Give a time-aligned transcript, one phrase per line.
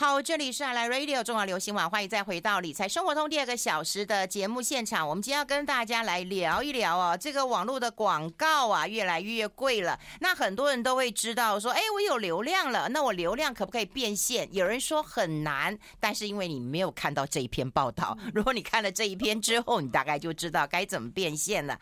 [0.00, 5.08] 好，这里是爱来 Radio 中华流行网，欢迎再回到理财生活通第二个小时的节目现场。
[5.08, 9.98] 我们今天要跟大家来聊一聊哦，这个网络的广告啊，越来越贵了。
[10.20, 14.48] 那很多人都会知道说，哎，我有流量了，那我流量可不可以变现？
[14.54, 21.76] 有人说很难，但是因为你没有看到这一篇报道， 如果你看了这一篇之后，你大概就知道该怎么变现了。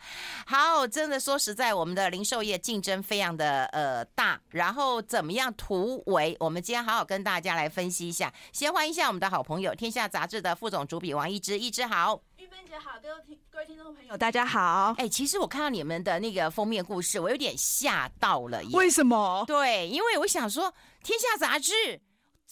[0.47, 6.35] 好，真的说实在，我们的零售业竞争非常的呃大，然后怎么样突围？
[6.39, 8.06] 我们今天好好跟大家来分析。
[8.07, 14.95] 一下，先欢迎一下我们的好朋友《天下杂志》的副总主笔王一之，一之好，玉芬姐好，各位听各位听众朋友大家好。
[14.97, 18.61] 哎，其实我看到你们的那个封面故事，我有点吓到了。
[18.71, 19.43] 为什么？
[19.45, 20.71] 对，因为我想说，
[21.03, 21.73] 《天下杂志》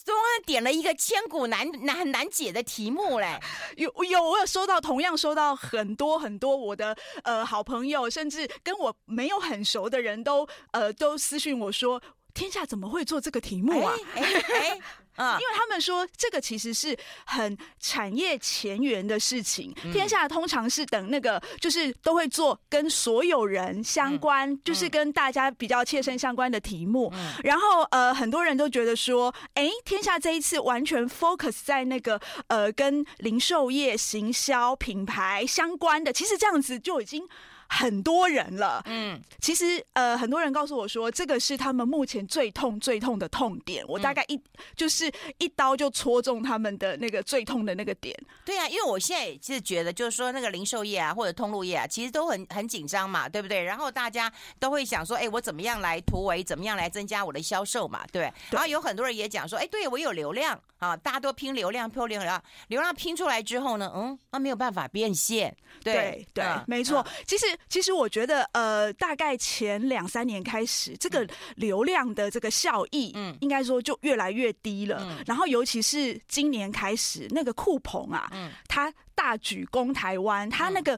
[0.05, 3.39] 突然点了一个千古难难很难解的题目嘞。
[3.77, 12.01] 有有，我有收到，同样收到很多很多我的呃好朋友，甚至跟我没有很熟的人都呃都私讯我说。
[12.35, 13.95] 天下怎么会做这个题目啊？
[14.13, 14.79] 哎哎
[15.15, 15.37] 啊！
[15.39, 19.73] 因为他们说这个其实是很产业前沿的事情。
[19.83, 27.11] 嗯、天下通常是等那个，就是都会做跟所有人相关，嗯、就是跟大家比较切身相关的题目。
[27.15, 37.27] 嗯、然后呃，很多人都觉得说，哎，天下这一次完全 focus 在那个呃跟零售业、行销、品牌相关的，其实这样子就已经。
[37.67, 43.83] 很多人了，嗯，其实呃，很多人告诉我说，这个是他们目前最痛、最痛的痛点。
[43.87, 44.41] 我大概一、嗯、
[44.75, 48.15] 就是一刀就戳中他们的那个最痛的那个点。
[48.43, 53.63] 对啊，因为我现在也是觉得，就是说那个零售业啊，或者通路业啊，其实都很很紧张嘛，对不对？
[53.63, 56.43] 然后大家都会想说，哎，我怎么样来突围？
[56.43, 58.05] 怎么样来增加我的销售嘛？
[58.11, 58.25] 对。
[58.25, 65.55] 对，然后有很多人也讲说，哎，对我有流量啊，大家都拼流量，拼流量，流量拼出来之后呢，嗯，那没有办法变现。
[65.83, 67.05] 对对，没错。
[67.25, 67.45] 其实。
[67.67, 74.99] 其实我觉得，呃，大概前两三年开始，这个流量的这个效益，嗯，应该说就越来越低了。
[75.01, 80.97] 嗯，然后尤其是今年开始，那个酷澎啊，嗯，它大举攻台湾，它那个。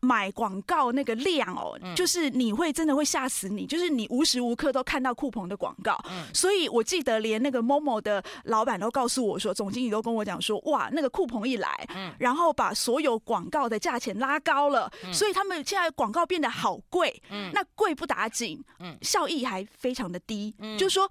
[0.00, 5.98] 买广告那个量哦，就是你会真的会吓死你，就是你无时无刻都看到酷澎的广告。
[6.32, 17.22] 所以我记得连那个 Momo 的老板都告诉我说，总经理都跟我讲说，哇，那个酷澎一来，然后把所有广告的价钱拉高了，所以他们现在广告变得好贵。
[17.52, 18.62] 那贵不打紧，
[19.02, 21.10] 效益还非常的低，就是说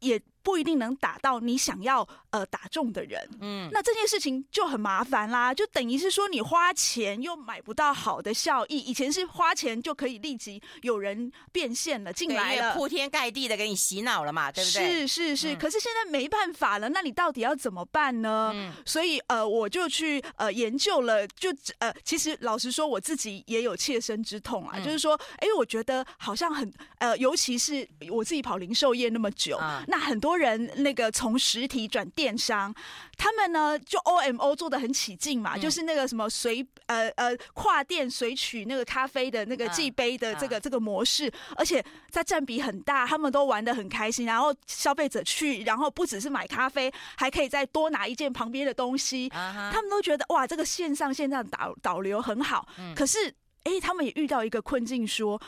[0.00, 0.20] 也。
[0.48, 8.78] 不一定能打到你想要呃打中的人，嗯，那这件事情就很麻烦啦，就等于是说你花钱又买不到好的效益。
[8.78, 15.06] 以前是花钱就可以立即有人变现了进来了，铺天盖地的给你洗脑了嘛，对不对？
[15.06, 18.50] 是是是，可是现在没办法了，那你到底要怎么办呢？
[18.54, 30.37] 嗯，所以呃，我就去呃研究了，就呃，其实老实说，我自己也有切身之痛啊，就是说，哎，我觉得好像很呃，尤其是我自己跑零售业那么久，那很多。
[30.38, 32.74] 人那个从实体转电商，
[33.16, 44.24] 他们呢就 OMO 做的很起劲嘛，嗯、就是那个什么随呃呃跨店随取那个咖啡的那个寄杯的这个、啊、这个模式，而且它占比很大，他们都玩的很开心。
[44.24, 49.28] 然后消费者去，然后不只是买咖啡，还可以再多拿一件旁边的东西。
[49.28, 52.68] 啊、他们都觉得哇，这个线上线上导导流很好。
[52.78, 53.34] 嗯、可是
[53.64, 55.40] 哎，他们也遇到一个困境，说。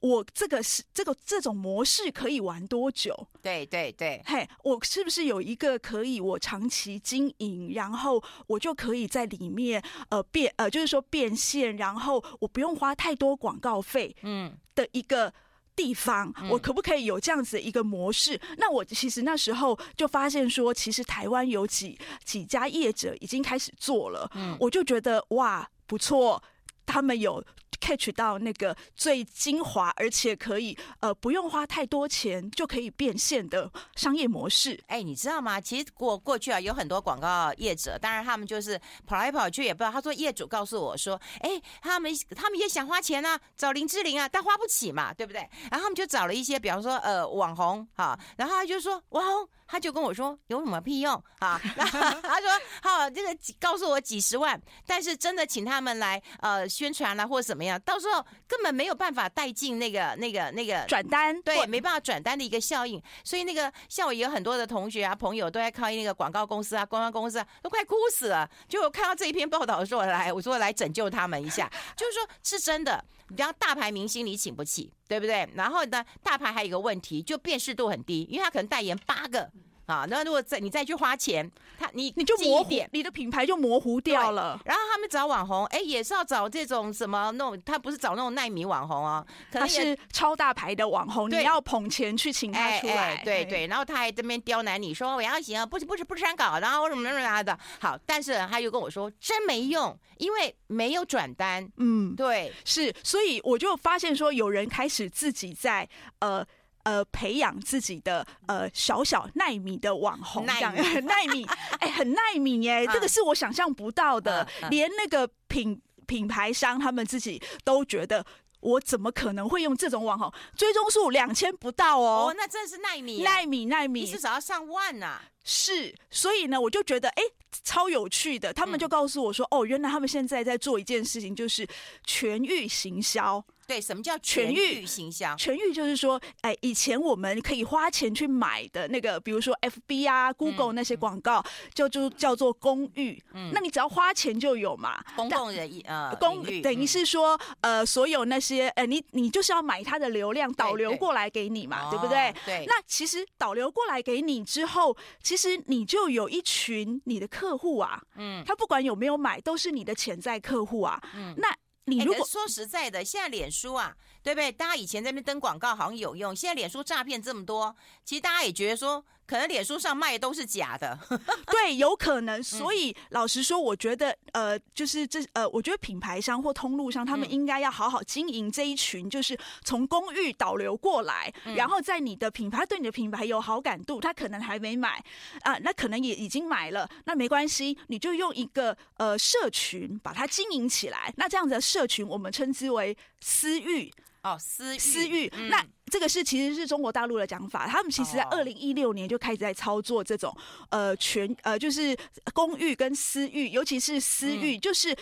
[0.00, 3.28] 我这个是这个这种模式可以玩多久？
[3.42, 15.32] 对对对，嘿，我是不是有一个可以我长期经营，然后我就可以在里面呃变呃，就是说变现，然后我不用花太多广告费，嗯的一个
[15.74, 18.36] 地方，嗯、我可不可以有这样子的一个模式？
[18.36, 26.40] 嗯、那我其实那时候就发现说，其实台湾有几几家业者已经开始做了，嗯，我就觉得哇不错，
[26.86, 27.42] 他们有。
[27.80, 34.78] Catch 到那个最精华，而且可以呃不用花太多钱就可以变现的商业模式。
[34.86, 35.60] 哎，你知道吗？
[35.60, 39.90] 其实过过去啊，有很多广告业者，当然他们就是跑来跑去，也不知道。
[39.90, 41.50] 他说业主告诉我说，哎，
[41.80, 45.40] 他们他们也想花钱啊，找林志玲啊，但花不起嘛，对不对？
[45.70, 49.48] 然后他们就找了一些，比方说呃网红哈，然后他就说网红。
[49.68, 51.60] 他就跟我说有什么屁用 啊？
[51.76, 52.50] 他说
[52.82, 63.00] 好，这个告诉我几十万，但是真的请他们来呃宣传啦，或者怎么样，到时候根本没有办法带进那个那个那个转单，对，没办法转单的一个效应。
[63.22, 68.48] 所以那个像我有很多的同学啊朋友都在靠那个广告公司啊、公关公司啊，都快哭死了。
[68.66, 73.04] 就我看到这一篇报道的时候，来我说来拯救他们一下，就是说是真的。
[73.28, 75.48] 你知道大牌明星你请不起，对不对？
[75.54, 79.50] 然后呢，大牌还有一个问题，就辨识度很低，因为他可能代言八个。
[79.88, 84.60] 啊，那如果再你再去花钱，他你你就模糊点，你的品牌就模糊掉了。
[84.66, 93.22] 然后他们找网红，哎，也是要找这种什么那种，他不是找那种耐米网红啊，可能他是超大牌的网红，你要捧钱去请他出来。
[93.24, 97.58] 对对，然后他还这边刁难你说我要行啊，不不是不是删稿，然后什么什么的。
[97.80, 101.66] 好，但是他又跟我说真没用，因为没有转单。
[101.78, 105.88] 嗯，对，是，所以我就发现说，有人开始自己在
[106.18, 106.46] 呃。
[106.88, 111.44] 呃，培养自己的呃小小耐米的网红，这样很奈米，
[111.80, 118.24] 哎，很耐米耶，这个是我想象不到的，连那个品品牌商他们自己都觉得，
[118.60, 120.32] 我怎么可能会用这种网红？
[120.56, 125.20] 追踪数两千不到哦，哦，那真是耐米，耐米，耐米，至少要上万呐。
[125.50, 127.22] 是，所以呢，我就觉得哎，
[127.64, 128.52] 超有趣的。
[128.52, 131.66] 他们就告诉我说，哦，原来他们现在在做一件事情，就是
[132.04, 133.42] 全域行销。
[133.66, 135.36] 对，什么叫全域行销？
[135.36, 143.22] 全域就是说，哎，以前我们可以花钱去买的那个，比如说 FB 啊、Google 那些广告，就就叫做公域。
[143.34, 145.04] 嗯，那你只要花钱就有嘛。
[145.14, 152.34] 公共的呃，公等于是说，呃，所有那些，呃，你你就是要买它的流量，导流过来给你嘛，对不对？
[152.46, 152.64] 对。
[152.66, 161.00] 那其实导流过来给你之后，其实你就有一群你的客户啊，嗯，他不管有没有买，都是你的潜在客户啊。
[161.14, 161.54] 嗯，那。
[161.90, 164.52] 你如果、欸、说实在的，现在脸书啊，对不对？
[164.52, 167.74] 大家以前在那边登广告好像有用，现在脸书诈骗这么多，
[168.04, 169.02] 其实大家也觉得说。
[169.28, 170.98] 可能脸书上卖的都是假的，
[171.52, 172.42] 对，有可能。
[172.42, 185.04] 所以老实说，我觉得呃，就是这呃，我觉得品牌商或通路商他们应该要好好经营这一群，就是从公寓导流过来，然后在你的品牌对你的品牌有好感度，他可能还没买
[185.42, 191.12] 啊，那可能也已经买了，那没关系，你就用一个呃社群把它经营起来。
[191.18, 193.92] 那这样子的社群我们称之为私域。
[194.34, 197.66] 哦，私域私域，嗯、那这个是其实是中国大陆的讲法。
[197.66, 200.30] 他们其实在二零一六年就开始在操作这种、
[200.70, 201.96] 哦、呃全呃就是
[202.34, 204.96] 公寓跟私域，尤其是私域，嗯、就是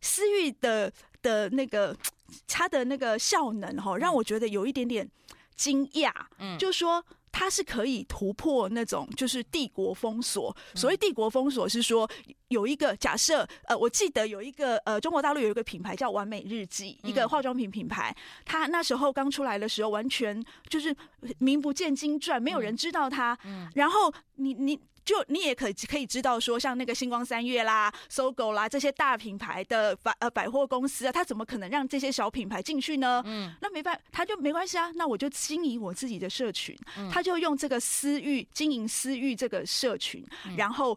[0.00, 0.92] 私域的
[1.22, 1.96] 的那个
[2.48, 5.08] 它的那个效能哈，让我觉得有一点点
[5.54, 6.12] 惊讶。
[6.38, 7.04] 嗯，就是说。
[7.32, 10.54] 它是可以突破那种就是帝国封锁。
[10.74, 12.08] 所谓帝国封锁是说
[12.48, 18.14] 有一个假设，呃，我记得有一个呃，中国大陆有一个品牌叫完美日记，一个化妆品品牌，
[18.44, 20.94] 它那时候刚出来的时候，完全就是
[21.38, 23.36] 名不见经传，没有人知道它。
[23.74, 24.78] 然后你你。
[25.04, 33.22] 就你也可以可以知道说，像那个星光三月啦、搜狗啦这些大品牌的百呃百货公司啊，他怎么可能让这些小品牌进去呢？
[33.26, 36.76] 嗯，那没办法，他就没关系啊，那我就经营我自己的社群，
[37.10, 40.24] 他就用这个私域经营私域这个社群，
[40.56, 40.96] 然后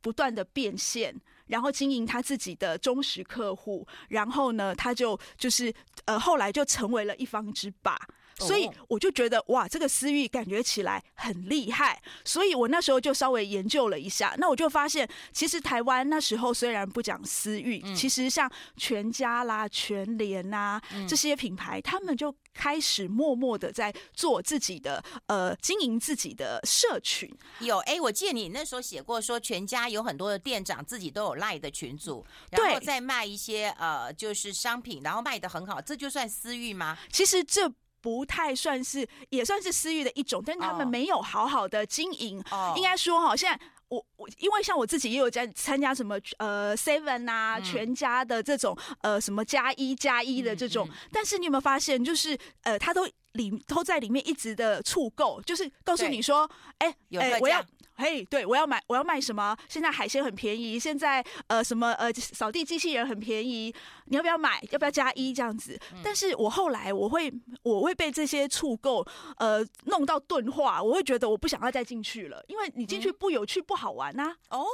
[0.00, 1.14] 不断的变现，
[1.46, 5.72] 然后经营他自己的忠实客户，然后呢，他就就是
[6.06, 7.96] 呃后来就成为了一方之霸。
[8.38, 14.34] 所以我就觉得哇，这个私域感觉起来很厉害，所以我那时候就稍微研究了一下。
[14.38, 27.30] 那我就发现，其实台湾那时候虽然不讲私域，其实像全家啦、全联呐这些品牌，他们就开始默默的在做自己的呃经营自己的社群。
[27.60, 36.98] 有哎，我记得你那时候写过说，全家有很多的店长自己都有 LINE 的群组，然后再卖一些呃就是商品，然后卖的很好，这就算私域吗？
[37.12, 37.72] 其实这。
[38.04, 42.38] 不太算是，也算是私域的一种，但他们没有好好的经营。
[42.50, 42.76] Oh.
[42.76, 43.58] 应该说哈，现在
[43.88, 56.46] 我我因为像我自己也有在参加什么呃 Seven 啊、嗯、全家的这种呃什么加一加一的这种，嗯嗯、但是你有没有发现，就是呃他都里都在里面一直的促购，就是告诉你说，
[56.76, 57.64] 哎哎、欸欸、我要。
[57.96, 59.56] 嘿对，我要买，我要卖什么？
[59.68, 63.74] 现在海鲜很便宜，现在呃什么呃扫地机器人很便宜，
[64.06, 64.60] 你要不要买？
[64.70, 65.78] 要不要加一这样子？
[65.92, 67.32] 嗯、但是我后来我会
[67.62, 69.06] 我会被这些促购
[69.38, 74.58] 呃弄到钝化，我会觉得我不想要再进去了，因为你进去不有趣、嗯、不好玩呐、啊。
[74.58, 74.66] 哦，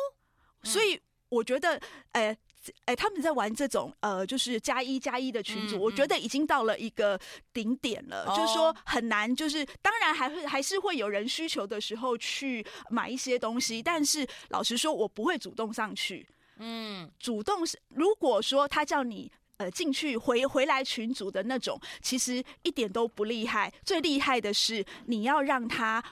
[0.63, 0.99] 所以
[1.29, 1.81] 我觉得，
[2.13, 2.37] 哎、呃。
[2.85, 7.19] 哎，他们在玩这种呃，就是加一加一的群组，嗯嗯、我觉得已经到了一个
[7.53, 16.27] 顶点了，哦、就是说很难，就是当然还会还是会有人需求的时候去买一些东西，但是老实说，我不会主动上去。
[16.59, 26.05] 嗯，主动是如果说他叫你呃进去回回来群组的那种，其实一点都不厉害，最厉害的是你要让他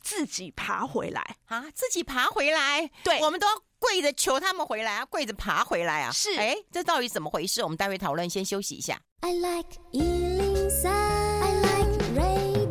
[0.00, 1.36] 自己爬回来。
[1.44, 3.62] 啊，自己爬回来，对，我们都要。
[3.80, 6.12] 跪着求他们回来啊，跪着爬回来啊！
[6.12, 7.62] 是，哎，这到底怎么回事？
[7.62, 9.00] 我们待会讨论，先休息一下。
[9.20, 12.70] I like 103, I like radio。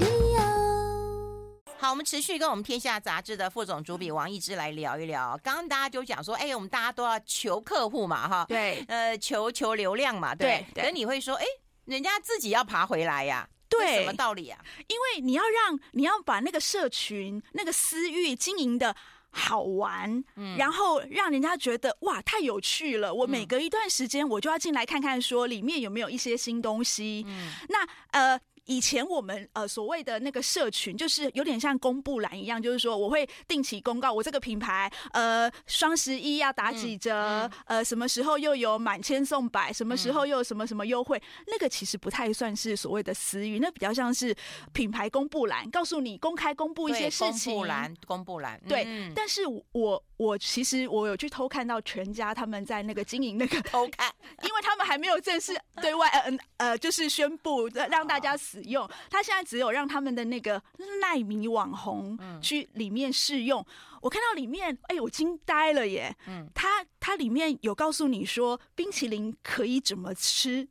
[1.79, 5.39] 好，我们持续跟我们天下杂志的副总主笔王一之来聊一聊。
[5.43, 10.63] 刚刚大家就讲说，哎，我们大家都要求客户嘛，哈，对，呃，求求流量嘛，对。
[10.75, 11.45] 可是你会说，哎，
[11.85, 13.49] 人家自己要爬回来呀。
[13.67, 14.59] 对，什么道理啊？
[14.87, 18.95] 因为你要让你要把那个社群那个私域经营的
[19.31, 23.13] 好玩，嗯，然后让人家觉得哇太有趣了。
[23.13, 27.25] 我每隔一段时间我就要进来看看，说里面有没有一些新东西。
[27.27, 28.39] 嗯，那呃。
[28.69, 44.35] 以前我们呃所谓的那个社群，就是有点像公布栏一样，就是说我会定期公告我这个品牌，呃双十一要打几折，嗯嗯、呃什么时候又有满千送百，什么时候又有什么什么优惠，嗯、那个其实不太算是所谓的私域，那比较像是
[44.71, 47.53] 品牌公布栏，告诉你公开公布一些事情。
[47.53, 48.61] 公布栏，公布栏。
[48.67, 58.35] 对，嗯、但是我我其实我有去偷看到全家他们在那个经营那个 偷看， 因为他们还没有正式对外呃呃就是宣布让大家。
[58.35, 60.61] 使用，他现在只有让他们的那个
[61.01, 63.61] 奈米网红去里面试用。
[63.61, 66.15] 嗯、我看到里面，哎呦，我惊呆了耶！
[66.27, 70.67] 嗯，他他里面有告诉你说冰淇淋可以怎么吃？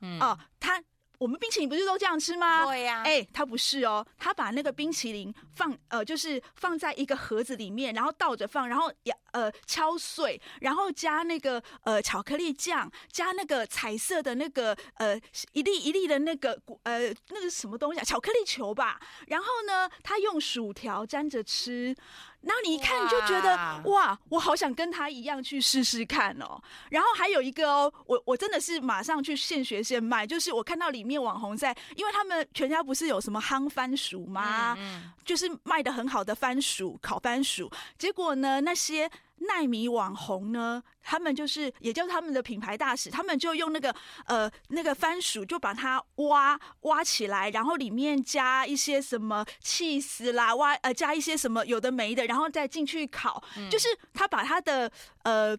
[0.00, 0.82] 嗯，哦，他。
[1.18, 2.64] 我们冰淇淋不是都这样吃吗？
[2.66, 3.02] 对呀、啊。
[3.02, 8.92] 哎，他不是哦，他把那个冰淇淋放呃，就是放在一个盒子里面，然后倒着放，然后
[9.32, 15.20] 呃敲碎，然后加那个呃巧克力酱，加那个彩色的那个呃
[15.52, 18.04] 一粒一粒的那个呃那个什么东西啊？
[18.04, 19.00] 巧克力球吧。
[19.26, 21.96] 然后呢，他用薯条沾着吃。
[22.40, 26.60] 然后你一看，你就觉得哇，哇，我好想跟他一样去试试看哦。
[26.90, 34.74] 然后还有一个哦，我我真的是马上去现学现卖，就是我看到里面网红在，因为他们全家不是有什么夯番薯吗？
[34.78, 37.70] 嗯嗯，就是卖的很好的番薯，烤番薯。
[37.98, 39.10] 结果呢，那些。
[39.40, 43.94] 奈米网红呢，他们就是，也就是他们的品牌大使，他们就用那个
[44.26, 54.90] 呃那个番薯，就把它挖挖起来，然后里面加一些什么起司啦，挖呃加一些什么有的没的，然后再进去烤，嗯、就是他把他的
[55.22, 55.56] 呃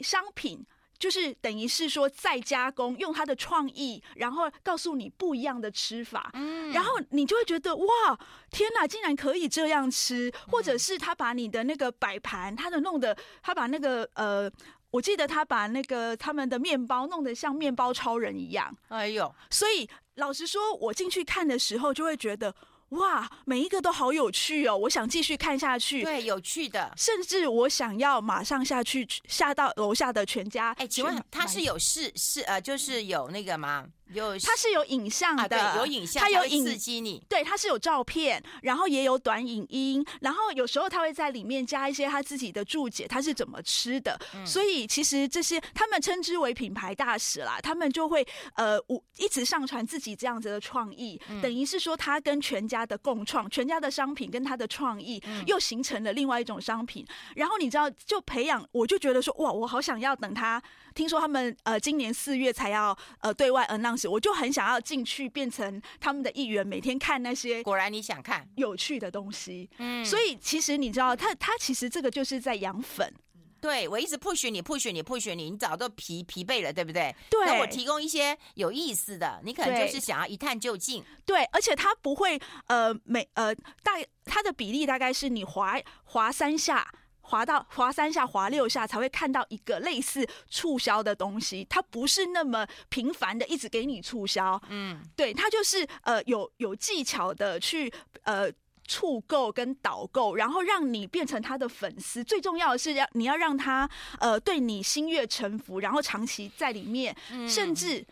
[0.00, 0.66] 商品。
[0.98, 8.18] 就是等于是说再加工，用他的创意，然后告诉你不一样的吃法，嗯，然后你就会觉得哇，
[8.50, 14.50] 天哪，竟然可以这样吃，或者是他把你的那个摆盘，他的弄的，他把那个呃，
[14.90, 22.54] 我记得他把那个他们的面包弄得像面包超人一样，哎呦，所以老实说，我进去看的时候就会觉得。
[22.90, 24.76] 哇，每一个都好有趣哦！
[24.76, 26.02] 我想继续看下去。
[26.04, 30.72] 对，有趣的，甚至我想要马上下去，下到楼下的全家。
[30.78, 33.86] 哎，请问他是有事是呃，就是有那个吗？
[34.12, 60.62] 有，它是有影像的，啊、对，有影像，它有影刺激你，对，它是有照片，然后也有短影音，然后有时候他会在里面加一些他自己的注解，他是怎么吃的，嗯、所以其实这些他们称之为品牌大使啦，他们就会呃，我一直上传自己这样子的创意，嗯、等于是说他跟全家的共创，全家的商品跟他的创意又形成了另外一种商品，嗯、然后你知道就培养，我就觉得说哇，我好想要等他。
[60.96, 73.12] 听说他们呃今年四月才要呃对外 announce，我就很想要进去变成他们的一员，每天看那些果然你想看有趣的东西，嗯，所以其实你知道，他他其实这个就是在养粉。
[73.58, 77.14] 对，我一直 push 你 push 你 push 你，你早都疲疲惫了，对不对？
[77.28, 77.44] 对。
[77.46, 81.02] 那我提供一些有意思的，你可能就是想要一探究竟。
[81.24, 82.38] 对，而且它不会
[82.68, 83.92] 呃每呃大
[84.24, 86.86] 它的比例大概是你滑滑三下。
[87.26, 97.92] 滑到滑三下，滑六下才会看到一个类似促销的东西，它不是那么频繁的一直给你促销，嗯，对，它就是呃有有技巧的去
[98.22, 98.50] 呃
[98.86, 102.22] 促购跟导购，然后让你变成他的粉丝。
[102.24, 103.88] 最重要的是要你要让他
[104.20, 108.06] 呃对你心悦诚服，然后长期在里面，嗯，甚至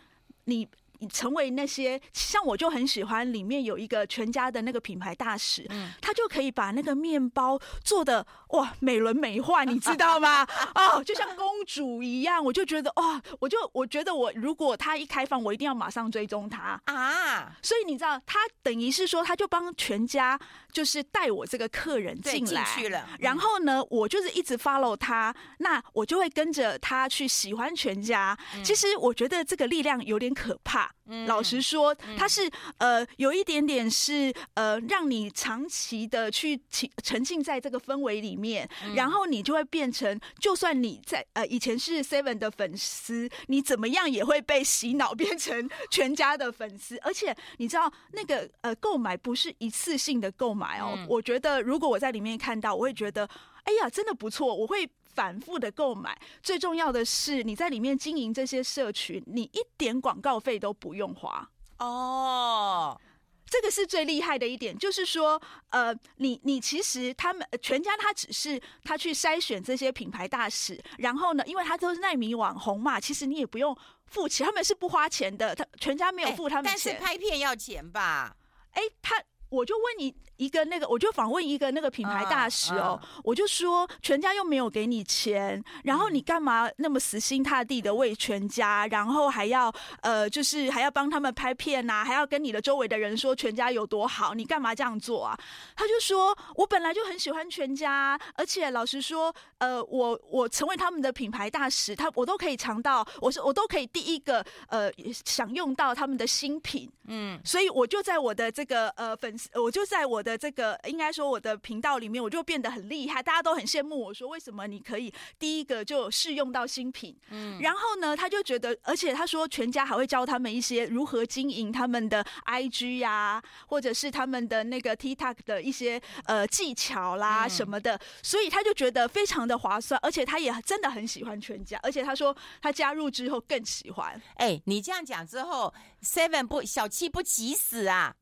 [0.45, 0.67] 你。
[0.99, 10.45] 你成为那些像我就很喜欢里面有一个全家的那个品牌大使，嗯，他就可以把那个面包做的哇美轮美奂，你知道吗？
[10.75, 17.55] 哦，就像公主一样，我就觉得哇，我就我觉得我如果他一开放，我一定要马上追踪他啊！
[17.61, 20.39] 所以你知道，他等于是说，他就帮全家
[20.71, 28.37] 就是带我这个客人进来进去了，然后呢，我就是一直 follow 他，那我就会跟着他去喜欢全家。
[28.63, 30.84] 其实我觉得这个力量有点可怕。
[31.07, 46.97] 嗯、老实说，它是呃有一点点是呃让你长期的去沉沉浸在这个氛围里面，嗯、然后你就会变成，就算你在呃以前是 Seven 的粉丝，你怎么样也会被洗脑 变成全家的粉丝。
[46.99, 53.29] 而且你知道那个呃购买不是一次性的购买哦，嗯、我觉得如果我在里面看到，我会觉得
[53.63, 54.89] 哎呀真的不错，我会。
[55.15, 62.99] 反复的购买，最重要的是你在里面经营这些社群，你一点广告费都不用花哦。
[63.47, 78.35] 这个是最厉害的一点，就是说，呃，你你其实他们全家他只是他去筛选这些品牌大使，然后呢，因为他都是奈米网红嘛，其实你也不用付钱，他们是不花钱的，他全家没有付他们钱，但是拍片要钱吧？
[78.71, 80.13] 哎，他我就问你。
[80.37, 95.39] 一个那个，我就访问一个那个品牌大使哦，嗯嗯、我就说全家又没有给你钱，然后你干嘛那么死心塌地的为全家，然后还要呃，就是还要帮他们拍片呐、啊，还要跟你的周围的人说全家有多好，你干嘛这样做啊？
[95.75, 104.91] 他就说我本来就很喜欢全家，而且老实说，呃，我我成为他们的品牌大使，他我都可以尝到，我是我都可以第一个呃
[105.23, 110.24] 享用到他们的新品，嗯，所以我就在我的这个呃粉丝，我就在我。
[110.25, 117.15] 的这个应该说我的频道里面，我就变得很厉害，大家都很羡慕我说，为什么你可以第一个就试用到新品？
[117.29, 134.19] 嗯，然后呢，他就觉得，而且他说全家还会教他们一些如何经营他们的 IG 呀、啊，或者是他们的那个 TikTok 的一些呃技巧啦什么的，所以他就觉得非常的划算，而且他也真的很喜欢全家，而且他说他加入之后更喜欢。
[134.37, 138.15] 哎，你这样讲之后，Seven 不小气不急死啊？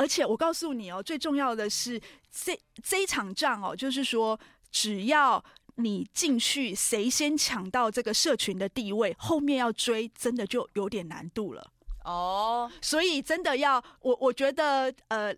[0.00, 2.00] 而且我告诉你哦，最重要的是
[2.32, 4.40] 这这一场仗哦，就是说，
[4.70, 11.70] 只要你进去，谁先抢到这个社群的地位，后面要追，真的就有点难度了。
[12.04, 15.36] 哦，所以真的要我，我觉得呃，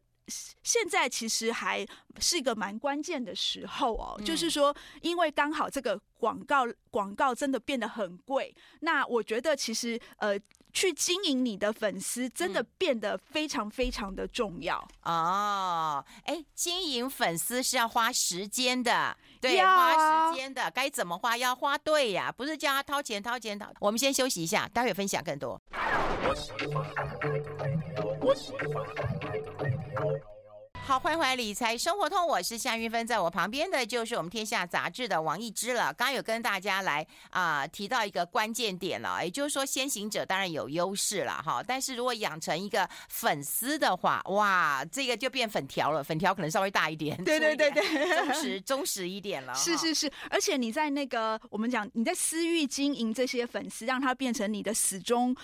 [0.63, 1.85] 现在其实还
[2.21, 10.39] 是一个蛮关键的时候哦，嗯、就是说，因为刚好这个广告广告真的变得很贵，那我觉得其实呃。
[10.73, 16.05] 去经营你的粉丝，真的变得非常非常的重要、嗯、哦。
[16.25, 23.71] 哎，经营粉丝是要花时间的，对，啊、花时间的，该怎么花要花对呀，不是叫他掏钱掏钱掏。
[23.81, 25.61] 我们先休息一下，待会分享更多。
[30.85, 35.95] 好，欢迎回来理财生活通，我是夏云芬，在我旁边的就是我们天下杂志的王一之了。
[35.95, 55.35] 刚刚有跟大家来啊、呃、提到一个关键点了，也就是说先行者当然有优势了哈，但是如果养成一个粉丝的话，哇，这个就变粉条了，粉条可能稍微大一点，对对对对，忠实忠实一点了， 是是是，而且你在那个我们讲你在私域经营这些粉丝，让他变成你的死忠。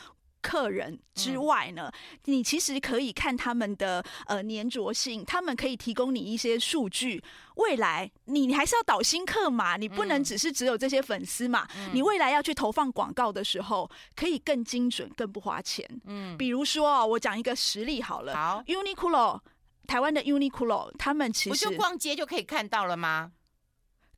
[0.40, 7.23] 客人之外呢，嗯、你其实可以看他们的呃粘着性，他们可以提供你一些数据。
[7.57, 11.66] 未来你你还是要导新客嘛，你不能只是只有这些粉丝嘛。
[11.76, 15.85] 嗯、你未来要去投放广告的时候，可以更精准、更不花钱。
[16.05, 19.40] 嗯，比如说我讲一个实例好了，好，Uniqlo
[19.87, 23.33] 台湾的 Uniqlo，他们其实不就逛街就可以看到了吗？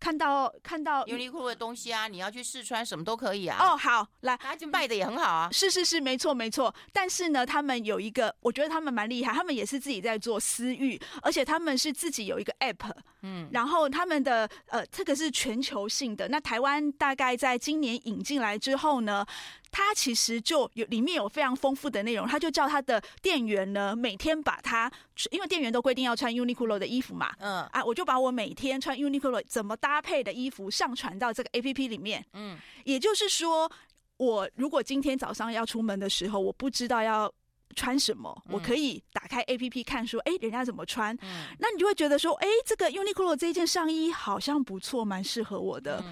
[0.01, 3.59] 看到看到优衣库的东西啊，你要去试穿什么都可以啊。
[3.61, 5.51] 哦，好，来，他就卖的也很好啊。
[5.53, 6.75] 是是是，没错没错。
[6.93, 12.91] 但是呢，他们有一个，我觉得他们蛮厉害，他们也是自己在做私域，而且他们是自己有一个 app，
[13.23, 16.29] 嗯，然后他们的呃，这个是全球性的。
[16.29, 19.27] 那台湾大概在今年引进来之后呢，
[19.73, 24.91] 它其实就有里面有非常丰富的内容，他就叫他的店员呢每天把它，
[25.31, 27.63] 因为店员都规定要穿 Uniqlo 的衣服嘛，嗯。
[27.67, 33.71] 啊，我就把我每天穿 Uniqlo 怎么搭配的衣服上传到这个 APP 里面，嗯，也就是说，
[34.17, 37.33] 我如果今天早上要出门的时候，我不知道要
[37.77, 46.05] 穿什么，我可以打开 APP 看说，哎，人家怎么穿，嗯，那你就会觉得说，哎，这个 Uniqlo 这一件上衣好像不错，蛮适合我的，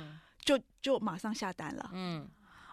[0.44, 2.28] 就就马上下单了，嗯。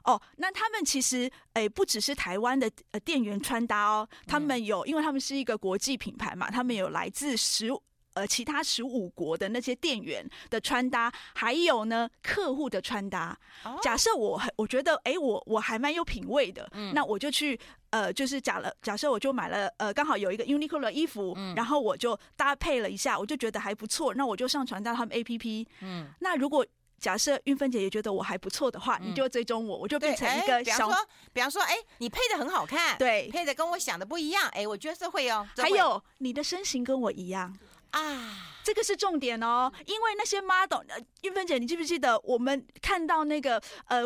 [0.05, 7.69] 哦，那他们其实诶，不只是台湾的呃店员穿搭哦，他们有，因为他们是一个国际品牌嘛，他们有来自十
[8.13, 13.37] 呃其他十五国的那些店员的穿搭，还有呢客户的穿搭。
[13.81, 26.63] 假设我我觉得诶，我我还蛮有品味的，嗯，那我就去呃，就是假了，假设我就买了呃，刚好有一个 Uniqlo 的衣服，嗯，然后我就搭配了一下，我就觉得还不错，那我就上传到他们 APP，嗯，那如果。
[27.05, 30.71] 假设运芬姐也觉得我还不错的话，嗯、你就追踪我，我就变成一个小。
[30.71, 35.47] 比方说，比方说，哎，你配的很好看，对，配的跟我想的不一样，哎，我觉得是会哦。
[35.55, 37.55] 还有你的身形跟我一样
[37.91, 40.81] 啊，这个是重点哦，因为那些 model，
[41.21, 44.01] 韵芬姐，你记不记得我们看到那个呃？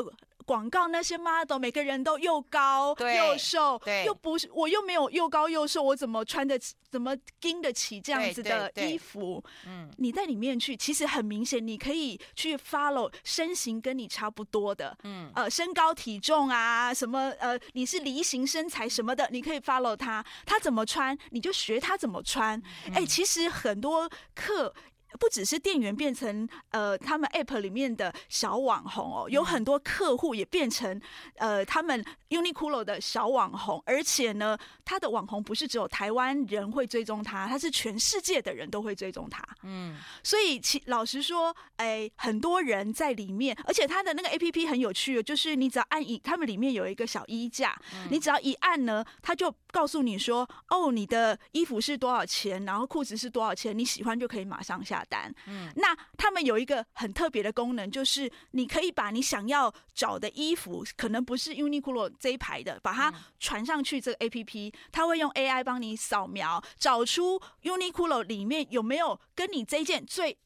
[0.49, 9.43] 广告那些 model 每个人都又高又瘦，又不是我又没有又高又瘦，我怎么穿得起，怎么经得起这样子的衣服？
[9.67, 22.59] 嗯，你在里面去，其实很明显，你可以去 follow 身形跟你差不多的，嗯，呃，身高体重啊，什么呃，你是梨形身材什么的，你可以 follow 他，他怎么穿你就学他怎么穿。
[22.87, 24.73] 哎、嗯欸，其实很多课。
[25.17, 30.99] 不只是店员变成呃他们 App 里面的小网红哦，有很多客户也变成
[31.37, 39.43] 呃他们 Uniqlo 的小网红，而且呢，他的网红不是只有台湾人会追踪他，他是全世界的人都会追踪他。
[39.63, 47.75] 嗯，所以其老实说，哎，很多人在里面，而且他的那个 APP 很有趣，就是你只要按一，他们里面有一个小衣架，
[48.09, 55.33] 你只要一按呢，他就告诉你说，哦，你的衣服是多少钱，然后裤子是多少钱，你喜欢就可以马上下单。
[55.47, 70.37] 嗯，那他们有一个很特别的功能，就是你可以把你想要找的衣服，可能不是 Uniqlo 这一排的，把它传上去这个 APP，它会用 AI 帮你扫描，找出 Uniqlo 里面有没有跟你这件最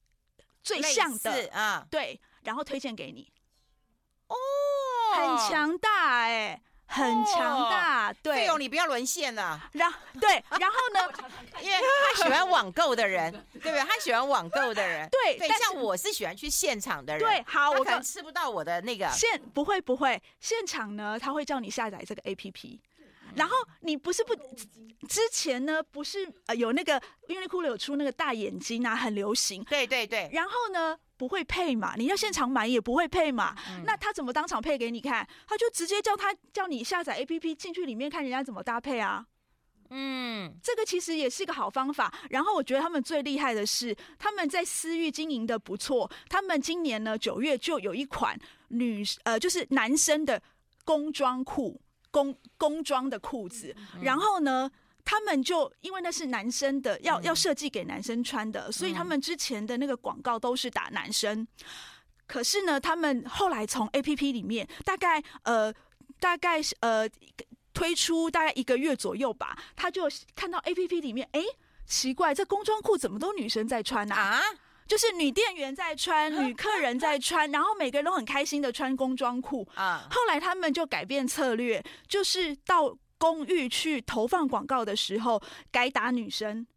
[0.62, 3.32] 最像的啊，对，然后推荐给你。
[4.28, 4.36] 哦，
[5.16, 6.62] 很强大哎、欸。
[6.94, 8.36] 很强大，哦、对。
[8.36, 9.60] 费用你不要沦陷了。
[9.74, 11.14] 然对，然后呢？
[11.62, 13.80] 因为他喜欢网购的人， 对不对？
[13.80, 15.38] 他喜欢网购的人，对。
[15.38, 17.22] 对，像我是喜欢去现场的人。
[17.22, 22.80] 对，好，我可能吃不到我的那个现，不会不会，现场呢，他会叫你下载这个 APP，
[23.36, 24.36] 然后你不是不
[25.08, 29.64] 之前呢，不是呃有那个 Uniqlo 有出那个大眼睛啊，很流行。
[29.66, 30.30] 对对对。
[30.32, 30.98] 然后呢？
[31.18, 31.94] 不会配嘛？
[31.96, 33.56] 你要现场买也不会配嘛？
[33.70, 35.28] 嗯、那他怎么当场配给你看？
[35.48, 39.26] 他就直接叫他叫你下载 APP 进去里面看人家怎么搭配啊。
[39.90, 42.14] 嗯，这个其实也是一个好方法。
[42.30, 46.10] 然后我觉得他们最厉害的是他们在私域经营的不错。
[46.30, 50.42] 他们今年呢九月就有一款女呃就是男生的
[50.84, 54.72] 工装裤工工装的裤子，然后呢。
[55.06, 61.46] 他们就因为那是男生的，要要设计给男生穿的，所以他们之前的那个广告都是打男生。
[62.26, 65.74] 可是呢，他们后来从 APP 里面大概呃
[66.20, 67.08] 大概呃
[67.74, 71.42] 推出大概一个月左右吧，他就看到 APP 里面，哎，
[71.86, 74.42] 奇怪，这工装裤怎么都女生在穿啊？
[74.88, 80.08] 就是女店员在穿， 女客人在穿，然后每个人都很开心的穿工装裤啊。
[80.10, 82.98] 后来他们就改变策略，就是到。
[83.24, 86.68] 公寓去投放广告的时候，改打女生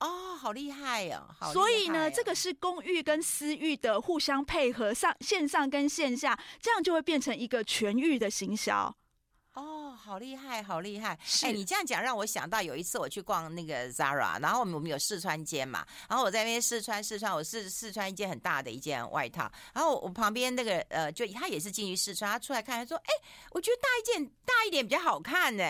[0.00, 1.34] 哦，好厉害哦！
[1.40, 8.94] 害哦，所以呢，这个是公寓跟私域的互相配合，上线上跟线下，这样就会变成一个全域的行销。
[9.54, 11.10] 哦，好厉害，好厉害！
[11.42, 25.64] 哎、欸，你这样讲让我想到有一次我去逛那个 Zara，然后我们我们有试穿间嘛，然后我在那边试穿试穿，我试试穿一件很大的一件外套，然后我旁边那个呃，就他也是进去试穿，他出来看，他说：“哎、欸，我觉得大一件大一点比较好看呢。”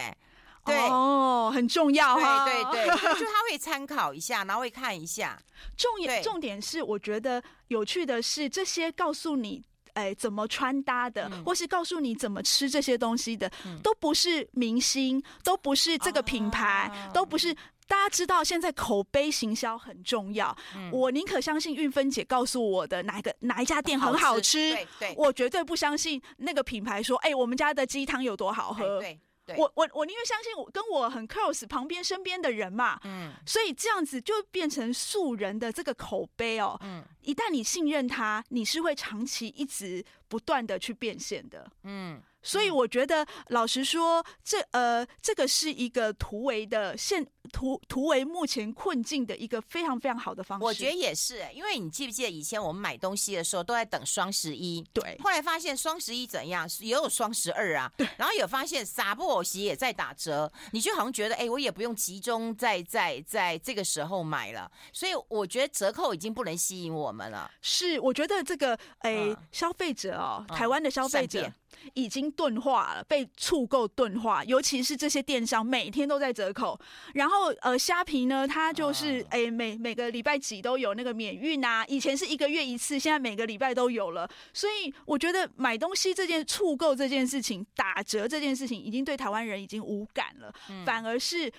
[0.64, 5.36] 对哦，很重要哈，对对对，就他会 参考一下，然后会看一下。
[5.76, 9.64] 重点重点是，我觉得有趣的是这些告诉你。
[9.94, 17.54] 哎，怎么穿搭的，嗯、或是告诉你怎么吃这些东西的，嗯、都不是明星，都不是这个品牌，啊、都不是。
[17.88, 28.98] 大家知道现在口碑行销很重要，嗯、我宁可相信运芬姐告诉我的哪一个哪一家店很好吃，好吃，对对，我绝对不相信那个品牌说，哎，我们家的鸡汤有多好喝。
[29.00, 29.08] 对。
[29.12, 29.20] 对
[29.56, 42.22] 我我我宁愿相信我跟我很 close 旁边身边的人嘛，嗯，所以这样子就变成素人的这个口碑哦，嗯，一旦你信任他，你是会长期一直不断的去变现的，嗯。
[42.42, 50.64] 所以我觉得，老实说，这呃，这个是一个突围的现突突围目前困境的一个非常非常好的方式。
[50.64, 55.16] 我觉得也是，因为你记不记得以前我们买东西的时候都在等双十一，对。
[55.22, 58.08] 后来发现双十一怎样，也有双十二啊，对。
[58.16, 64.70] 然后有发现撒布偶鞋也在打折，你就好像觉得，哎，我也不用集中在在在这个时候买了。
[64.92, 67.50] 所以我觉得折扣已经不能吸引我们了。
[67.60, 71.52] 是，我觉得这个哎，嗯、消费者哦，台湾的消费者。
[71.84, 76.78] 嗯已经钝化了，被促购钝化，尤其是这些电商每天都在折扣。
[77.14, 84.28] 然后呃，虾皮呢，它就是哎、欸、每每个礼拜几都有那个免运啊，以前是一个月一次，现在每个礼拜都有了。
[84.52, 91.52] 所以我觉得买东西这件促购这件事情，打折这件事情，已经对台湾人已经无感了，嗯、反而是。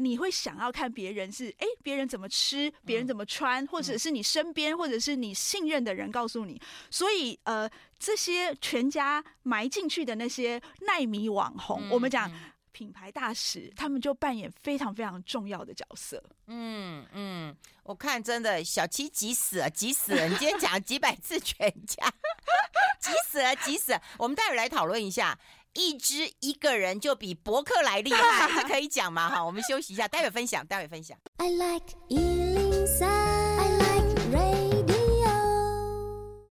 [0.00, 6.60] 你会想要看别人是哎，别人怎么吃，别人怎么穿，或者是你身边或者是你信任的人告诉你。
[6.90, 12.30] 所以呃，这些全家埋进去的那些奈米网红，我们讲
[12.72, 16.22] 品牌大使，他们就扮演非常非常重要的角色。
[16.46, 20.26] 嗯嗯，我看真的小七急死了，急死了！
[20.26, 22.12] 你今天讲几百次全家，
[22.98, 24.02] 急死了，急死了！
[24.18, 25.38] 我们待会来讨论一下。
[25.74, 29.30] 一只一个人就比博客来厉害，他可以讲吗？
[29.30, 31.16] 好，我们休息一下，待会分享，待会分享。
[31.36, 34.90] I like 103, I like radio。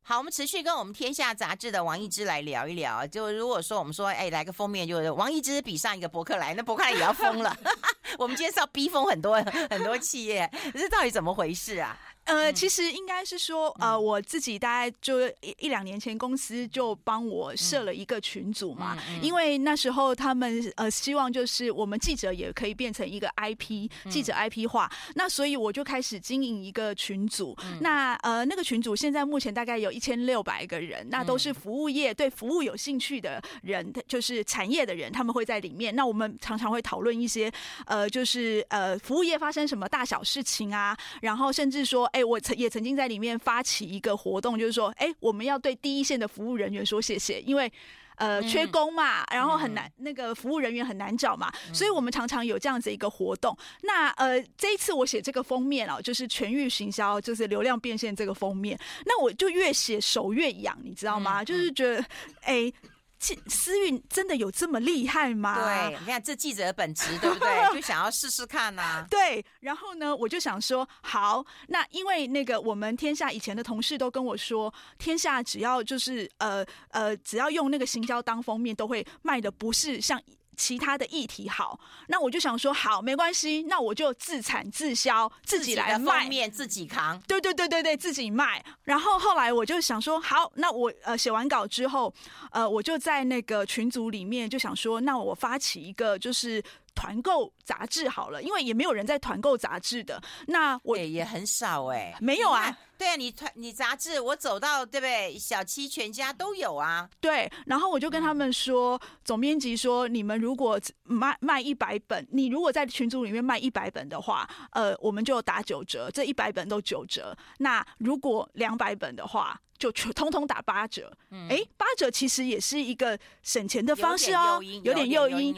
[0.04, 3.06] 好，我们持续跟我们天下杂志的王一之来聊一聊。
[3.08, 7.58] 就如果说我们说，哎，来个封面，就是王一之比上一个博客来，那博客来也要疯了。
[8.18, 9.36] 我们今天是要逼疯很多
[9.70, 12.00] 很多企业，这到底怎么回事啊？
[12.28, 27.56] 呃，其实应该是说，呃，我自己大概就一一两年前，公司就帮我设了一个群组嘛，因为那时候他们呃希望就是我们记者也可以变成一个 IP，记者 IP 化，那所以我就开始经营一个群组。
[27.80, 35.96] 那呃那个群组现在目前大概有一千六百个人，那都是服务业对服务有兴趣的人，就是产业的人，他们会在里面。
[35.96, 37.50] 那我们常常会讨论一些
[37.86, 42.06] 呃就是呃服务业发生什么大小事情啊，然后甚至说。
[42.18, 47.72] 哎，我曾也曾经在里面发起一个活动，就是说，哎，我们要对第一线的服务人员说谢谢，因为
[48.16, 53.56] 呃缺工嘛，然后很难那个服务人员很难找嘛，所以我们常常有这样子一个活动。
[53.84, 58.76] 那呃这一次我写这个封面哦，就是全域行销，就是流量变现这个封面，
[59.06, 61.44] 那我就越写手越痒，你知道吗？
[61.44, 62.04] 就是觉得
[62.42, 62.74] 哎。
[63.20, 65.56] 思韵真的有这么厉害吗？
[65.56, 67.50] 对，你看这记者的本职，对不对？
[67.74, 69.08] 就想要试试看呐、啊。
[69.10, 80.22] 对，然后呢，我就想说，好，那因为那个我们天下以前的同事都跟我说，天下只要就是呃呃，只要用那个行销当封面，都会卖的不是像。
[80.58, 87.18] 其他的议题好，那我就想说好，没关系，那我就自产自销，自己来卖，封面自己扛。
[87.28, 88.64] 对对对对对，自己卖。
[88.84, 92.14] 然后后来我就想说，好，那我呃写完稿之后，
[92.52, 96.62] 呃，我就在那个群组里面就想说，那我发起一个就是。
[96.98, 100.20] 团购杂志好了，因为也没有人在团购杂志的。
[100.48, 102.76] 那我也很少哎、欸，没有啊。
[102.98, 105.38] 对啊，你团你杂志，我走到对不对？
[105.38, 107.08] 小七全家都有啊。
[107.22, 117.38] 对，然后我就跟他们说，嗯、总编辑说，你们如果卖卖一百本，你如果在群组里面卖一百本的话，呃，我们就打九折，这一百本都九折。
[117.60, 121.16] 那如果两百本的话，就全通通打八折。
[121.30, 125.56] 哎、嗯，八折其实也是一个省钱的方式哦，有点诱因。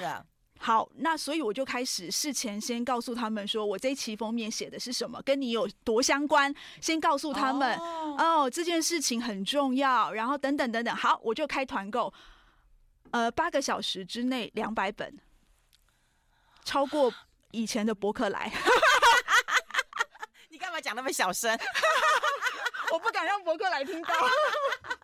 [0.61, 10.93] 好，那所以我就开始事前先告诉他们说，我这一期封面写的是什么，跟你有多相关，先告诉他们哦，哦，这件事情很重要，然后等等等等。
[10.93, 12.13] 好，我就开团购，
[13.11, 15.17] 呃，八个小时之内两百本，
[16.65, 17.09] 超过
[17.51, 18.51] 以前的博客来。
[20.49, 21.57] 你干嘛讲那么小声？
[22.91, 24.13] 我不敢让博客来听到。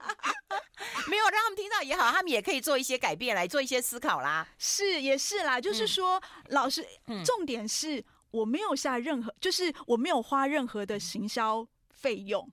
[1.10, 4.48] 没有让他们听到也好，他们也可以做一些改变，来做一些思考啦。
[4.58, 5.60] 是，也是啦。
[5.60, 6.86] 就是说，嗯、老师，
[7.26, 12.50] 重点是我没有下任何，就是我没有花任何的行销费用。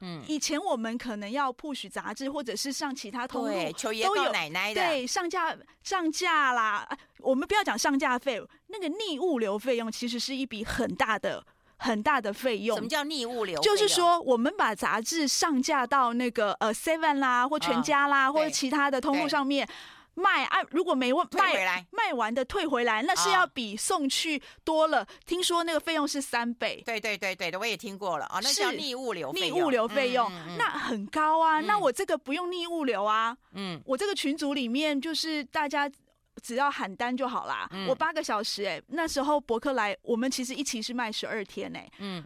[0.00, 6.88] 嗯，以前我们可能要 push 杂志，或者是上其他通路，求爷告奶奶的，对，上架上架啦。
[7.18, 11.44] 我们不要讲上架费，那个逆物流费用其实是一笔很大的。
[11.78, 12.76] 很大的费用。
[12.76, 13.58] 什么叫逆物流？
[13.60, 19.66] 就是说，我们把杂志上架到那个呃 Seven 啦，或全家啦，哦、或者其他的通路上面
[20.14, 20.58] 卖啊。
[20.70, 25.02] 如果没卖回来，卖完的退回来，那是要比送去多了。
[25.02, 26.82] 哦、听说那个费用是三倍。
[26.84, 28.40] 对对对对的，我也听过了啊、哦。
[28.42, 31.60] 那叫逆物流费用，逆物流费用、嗯嗯嗯、那很高啊。
[31.60, 33.36] 嗯、那我这个不用逆物流啊。
[33.54, 35.90] 嗯，我这个群组里面就是大家。
[36.38, 37.68] 只要喊单就好啦。
[37.72, 41.92] 嗯、我八个小时哎、欸，那时候博客来我们其实一期是卖十二天哎、欸。
[41.98, 42.24] 嗯，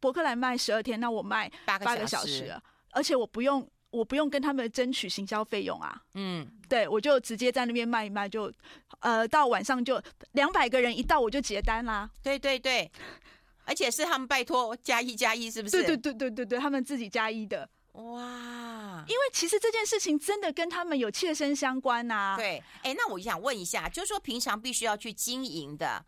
[0.00, 2.54] 博客来卖十二天，那我卖八个小时，
[2.92, 6.02] 而且我不用我不用跟他们争取行销费用啊。
[6.14, 8.52] 嗯，对，我就直接在那边卖一卖，就
[9.00, 10.00] 呃到晚上就
[10.32, 12.08] 两百个人一到我就结单啦。
[12.22, 12.90] 对对对，
[13.64, 15.82] 而且是他们拜托加一加一，是不是？
[15.82, 17.68] 对对对对对对，他们自己加一的。
[17.98, 22.36] 哇，因为其实这件事情真的跟他们有切身相关呐、啊。
[22.36, 26.04] 对，哎，那我想问一下，就是说平常必须要去经营的。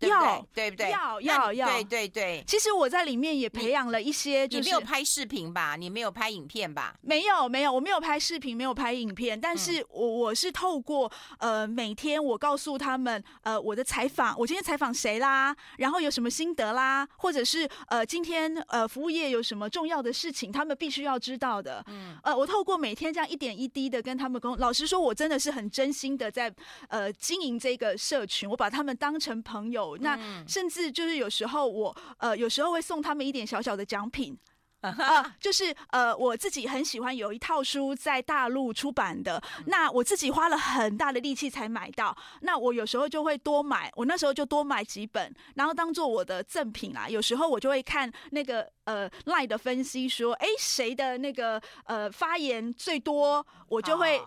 [0.00, 0.90] 要对不对？
[0.90, 2.44] 要要要，对对对。
[2.46, 5.76] 其实我在里面也培养了一些，就是你没有拍视频吧？
[5.76, 6.94] 你没有拍影片吧？
[7.00, 9.40] 没有没有，我没有拍视频，没有拍影片。
[9.40, 21.82] 但是我我是透过呃每天我告诉他们呃我的采访，我今天采访谁啦，然后有什么心得啦，或者是呃今天呃服务业有什么重要的事情，他们必须要知道的。
[21.88, 26.52] 嗯呃，我透过每天这样一点一滴的跟他们沟通，老实说，我真的是很真心的在
[26.88, 29.85] 呃经营这个社群，我把他们当成朋友。
[29.98, 30.18] 那
[30.48, 34.34] 甚至就是有时候我呃有时候会送他们一点小小的奖品
[34.86, 47.08] 啊、呃，就是呃我自己很喜欢有一套书在大陆出版的，那我自己花了很大的力气才买到，那我有时候就会多买，我那时候就多买几本，然后当做我的赠品啦。
[47.08, 54.20] 有时候我就会看那个呃 LINE 的分析说，哎谁的那个呃发言最多，我就会。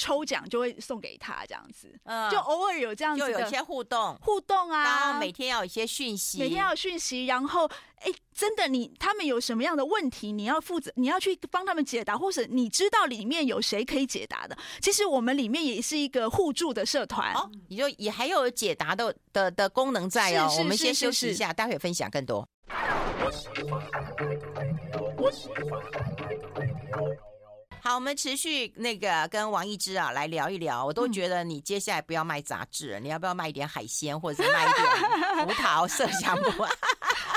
[0.00, 14.56] 抽奖就会送给他这样子，嗯，就偶尔有这样子，就有一些互动互动啊，然后每天要有一些讯息，每天要有讯息，然后哎、欸，真的你他们有什么样的问题，你要负责，你要去帮他们解答，或者你知道里面有谁可以解答的。
[14.80, 20.48] 其实我们里面也是一个互助的社团，哦，你就也还有解答的的的功能在哦。
[20.48, 22.48] 是是是是是，我们先休息一下，待会分享更多。
[27.82, 30.84] 好，我们持续那个跟王一之啊来聊一聊。
[30.84, 34.86] 我都觉得你接下来不要卖杂志，你要不要卖一点海鲜，或者是卖一点
[35.46, 36.66] 葡萄、麝香木？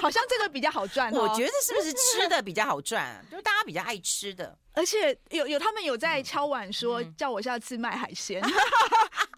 [0.02, 1.12] 好像这个比较好赚。
[1.14, 3.26] 我觉得是不是吃的比较好赚？
[3.32, 8.44] 就是大家比较爱吃的， 而且有有他们有在敲碗说叫我下次卖海鲜。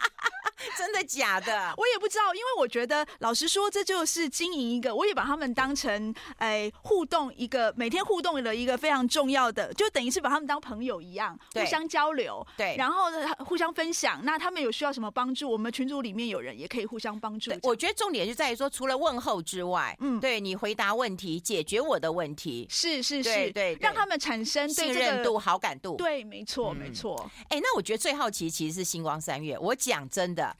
[0.77, 1.73] 真的假的？
[1.77, 14.19] 我也不知道，因为我觉得，老实说，这就是经营一个，我也把他们当成哎互动一个每天互动的一个非常重要的，就等于是把他们当朋友一样，互相交流，对，然后呢互相分享。
[14.23, 17.51] 那他们有需要什么帮助，我们群组里面有人也可以互相帮助。
[17.63, 25.95] 我觉得重点就在于说，除了问候之外，嗯，对你回答问题，解决我的问题，是是是，对，对，让他们产生信任度、好感度。
[25.97, 27.29] 对，没错，没错。
[27.49, 29.57] 哎、嗯，那我觉得最好奇其实是星光三月。
[29.57, 30.54] 我讲真的。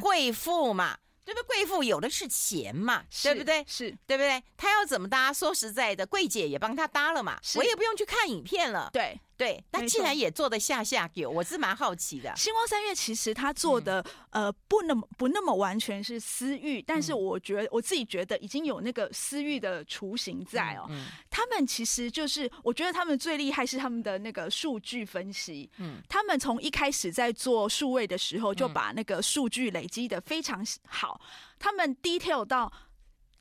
[0.00, 1.46] 贵妇嘛，对不对？
[1.46, 3.64] 贵妇有的是钱嘛，对不对？
[3.68, 4.42] 是对不对？
[4.56, 5.32] 她要怎么搭？
[5.32, 8.90] 说实在的，柜姐也帮她搭了嘛，我也不用去看影片了。
[8.92, 9.20] 对。
[9.40, 12.30] 对，那既然也做的下下酒，我是蛮好奇的。
[12.36, 20.86] 星光三月其实他做的、嗯、呃不那么不那么完全是私域，但是我觉得我自己觉得已经有那个私域的雏形在哦。
[21.30, 25.70] 他们其实就是我觉得他们最厉害是他们的那个数据分析。
[25.78, 31.18] 嗯，他们从一开始在做数位的时候就把那个数据累积的非常好，
[31.58, 32.70] 他们 detail 到。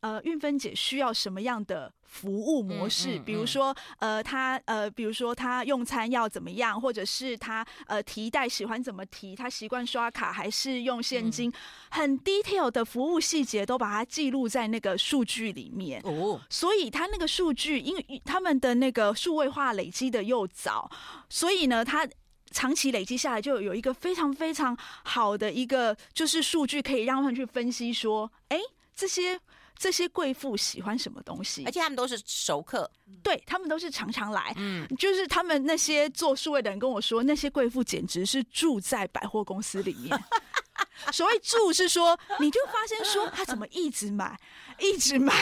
[0.02, 3.12] 呃，运分姐需要什么样的服务模式？
[3.12, 11.54] 嗯嗯嗯、比如说，呃，他呃，比如说他用餐要怎么样，或者是他呃提袋喜欢怎么提，他习惯刷卡还是用现金，嗯、
[11.92, 16.02] 很 detail 的服务细节都把它记录在那个数据里面。
[16.04, 20.90] 哦，所以他那个数据，因为他们的那个数位化累积的又早，
[21.30, 22.08] 所以呢，他
[22.52, 28.58] 长期累积下来就有一个非常非常好的一个就是数据，可以让他们去分析说，哎，
[28.96, 29.40] 这些。
[29.80, 31.64] 这些贵妇喜欢什么东西？
[31.66, 32.92] 而且他们都是熟客，
[33.24, 34.54] 对，他们都是常常来。
[34.58, 40.22] 嗯，就是他们那些做数位的人跟我说，那些贵妇简直是住在百货公司里面。
[41.14, 44.38] 所谓住是说，你就发现说他怎么一直买，
[44.80, 45.34] 一直买，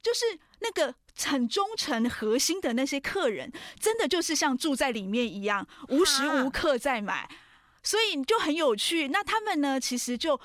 [0.00, 7.28] 就是那个很忠诚、核心的那些客人，真的就是像住在里面一样，无时无刻在买，
[7.82, 9.08] 所以就很有趣。
[9.08, 10.40] 那他们呢，其实就。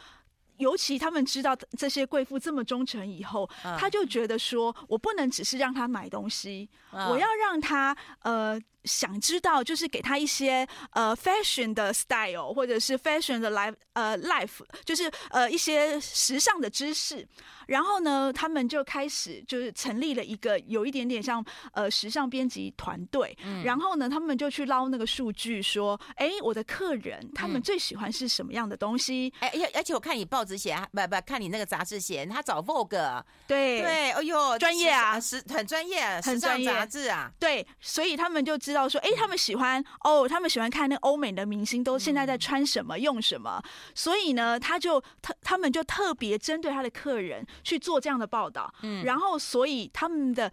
[0.57, 8.61] 尤其他们知道这些贵妇这么忠诚以后，他就觉得说，我不能只是让他买东西，我要让他呃。
[8.85, 17.25] 想知道就是给他一些呃 fashion 的 style 或者是 fashion 的 life 呃 life 就是呃一些时尚的知识，
[17.67, 29.31] 然后呢，他们就开始就是成立了一个有一点点像呃时尚编辑团队，嗯、然后呢，他们就去捞那个数据说，哎，我的客人他们最喜欢是什么样的东西？
[29.39, 33.81] 哎、嗯，而而且我看你报纸写，不不，看你那个杂志写，他找 Vogue，对。
[33.81, 36.65] 对，哎呦，专业啊，时很专业，很专业。
[36.65, 38.72] 杂志啊，对，所以他们就知。
[38.73, 43.61] 知道说，哎，他们喜欢哦，他们喜欢看那欧美的明星都现在在穿什么、用什么，
[43.93, 50.51] 所以呢，他就他他们就特别针对他的客人去做这样的报道，嗯，然后所以他们的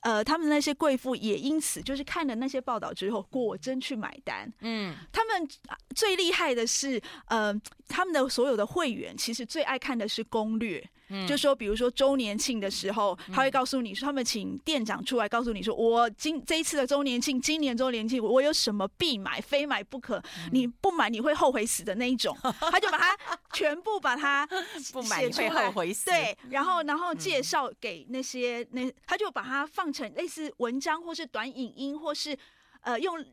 [0.00, 5.46] 呃，他们那些贵妇也因此就是看了那些报道之后，果真去买单，嗯，他们
[5.94, 7.52] 最厉害的是，呃，
[7.88, 10.88] 他们的所有的会员其实最爱看的是攻略。
[11.10, 20.22] 嗯、就说，比如说周年庆的时候，他会告诉你说，他们请店长出来告诉你说，我今这一次的周年庆，今年周年庆，我有什么必买，非买不可，
[20.52, 23.16] 你不买你会后悔死的那一种， 他就把它
[23.54, 24.46] 全部把它
[24.92, 32.36] 不买你会后悔死，对，然后然后介绍给那些那，他就把它放成类似文章或是短影音，或是
[32.82, 33.24] 呃用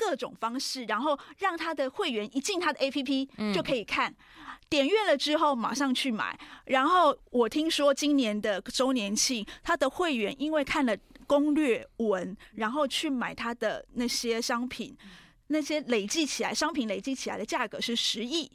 [0.00, 4.14] 各种方式，然后让他的会员一进他的 APP 就可以看。
[4.70, 14.96] 点阅了之后马上去买，然后我听说今年的周年庆，他的会员因为看了攻略文，然后去买他的那些商品，
[15.48, 18.50] 那些累计起来商品累计起来的价格是十亿。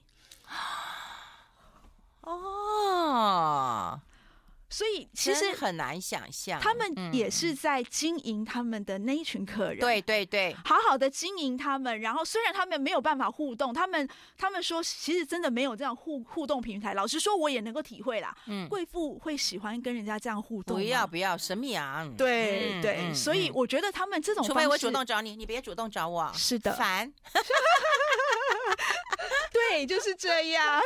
[2.21, 3.99] 哦。
[4.75, 9.79] 所以其实很难想象，他们也是在经营他们的那一群客人。
[9.79, 12.01] 对对对，好好的经营他们。
[12.01, 14.05] 然后虽然他们没有办法互动，他们
[14.38, 16.93] 他们说其实真的没有这样互互动平台。
[16.93, 18.35] 老实说，我也能够体会啦。
[18.47, 20.75] 嗯，贵妇会喜欢跟人家这样互动。
[20.75, 22.05] 不要不要，神秘啊！
[22.17, 26.29] 对对，所以我觉得他们这种，除非我主动找你，你别主动找我。
[26.33, 27.13] 是的，烦。
[29.53, 30.81] 对，就是这样。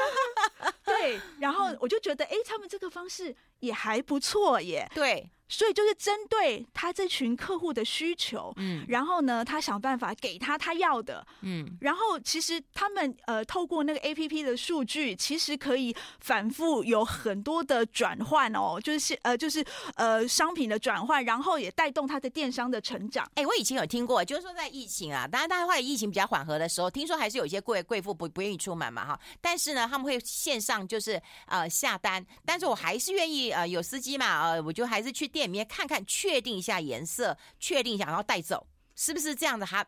[1.01, 3.35] 对， 然后我就觉得，哎，他们这个方式。
[3.59, 5.29] 也还不错耶，对。
[5.51, 23.27] 所以就是针对他这群客户的需求，嗯，然后呢，他想办法给他他要的，嗯，然后其实他们呃透过那个 APP 的数据，其实可以反复有很多的转换哦，就是呃就是呃商品的转换，然后也带动他的电商的成长。
[23.33, 35.47] 哎，我以前有听过，就是说在疫情啊，当然大家后来疫情比较缓和的时候，听说还是有一些贵贵妇不不愿意出门嘛哈，但是呢，他们会线上就是呃下单，但是我还是愿意呃有司机嘛，呃我就还是去店。
[35.47, 39.65] 里面看看，确定一下颜色，确定一下，然后带走，是不是这样子？
[39.65, 39.85] 哈，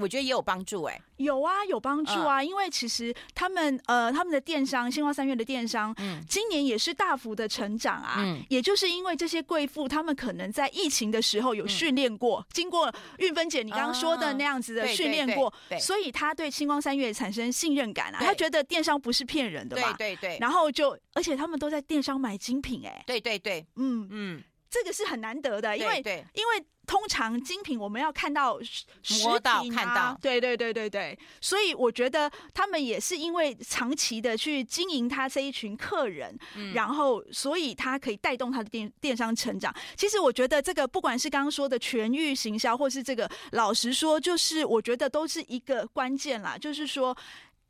[0.00, 1.02] 我觉得也有帮助哎、欸。
[1.16, 8.16] 有啊，有帮助啊，嗯、因为其实他们呃，他们的电商新光三月的电商，嗯，今年也是大幅的成长啊。
[8.18, 18.18] 嗯，也就是因为这些贵妇，他们可能在疫情的时候有训练过，嗯、经过运芬姐你刚刚说的那样子的训练过，所以他对星光三月产生信任感啊。
[18.20, 20.38] 他觉得电商不是骗人的嘛，对对对。
[20.40, 24.42] 然后就，而且他们都在电商买精品哎、欸，对对对，嗯嗯。
[24.72, 39.72] 这个是很难得的，因为对对因为通常精品我们要看到实体、啊、到看到，对对对对对，所以我觉得他们也是因为长期的去经营他这一群客人，嗯、然后所以他可以带动他的电电商成长。
[39.94, 47.16] 其实我觉得这个不管是刚刚说的全域行销，或是这个老实说，就是我觉得都是一个关键啦，就是说。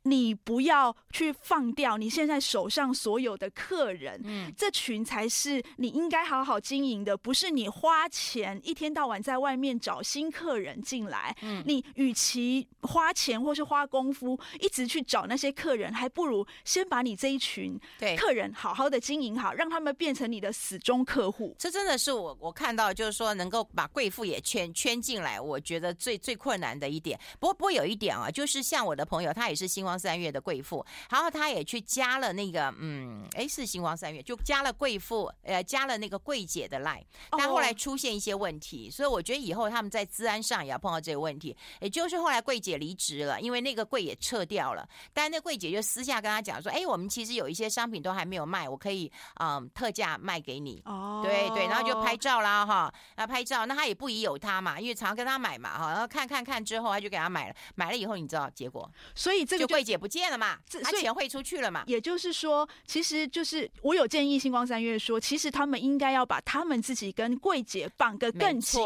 [0.03, 11.35] 你不要去放掉你现在手上所有的客人，嗯，这群才是你应该好好经营的，不是你花钱一天到晚在外面找新客人进来。
[11.41, 17.79] 嗯，你与其花钱或是花功夫一直去找那些客人，还不如先把你这一群
[18.17, 21.55] 客人好好的经营好，让他们变成你的死忠客户。
[21.59, 27.19] 这真的是我我看到，就是说能够把贵妇也圈圈进来，我觉得最最困难的一点。
[27.39, 41.55] 不过不过有一点啊，就是像我的朋友，他也是新光三月的贵妇，然后他也去加了那个，嗯，哎，是星光三月，就加了贵妇，呃，加了那个柜姐的 line，但后来出现一些问题，所以我觉得以后他们在资安上也要碰到这个问题。
[41.81, 50.81] 也就是后来柜姐离职了，因为那个柜也撤掉了，但那柜姐就私下跟他讲说，哎，我们其实有一些商品都还没有卖，我可以嗯特价卖给你。
[50.85, 60.21] 哦，对对，然后就拍照啦哈，然后拍照，那他也不疑有他嘛，因为常常跟他买嘛哈，然后看看看之后，他就给他买了，买了以后你知道结果，所以这个就柜姐不见。
[60.31, 60.57] 了嘛？
[60.83, 61.83] 他钱汇出去了嘛？
[61.87, 68.79] 也就是说，其实就是我有建议星光三月说，其实他们应该要把他们自己跟柜姐绑得更紧。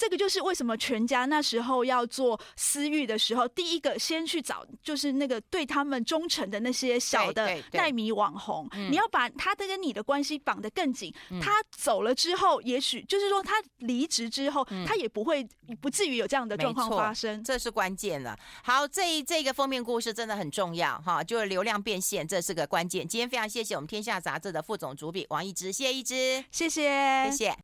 [0.00, 11.12] 这个就是为什么全家那时候要做私域的时候，第一个先去找就是那个对他们忠诚的那些小的代米网红，你要把他的跟你的关系绑得更紧。
[11.38, 15.46] 他走了之后，也许就是说他离职之后，他也不会
[15.82, 17.44] 不至于有这样的状况发生。
[17.44, 18.34] 这是关键了。
[18.64, 23.06] 好，这这个封面故事真的很重要哈，就是流量变现，这是个关键。
[23.06, 27.54] 今天非常谢谢我们天下杂志的副总主笔王一之，谢谢一之，谢谢，谢谢。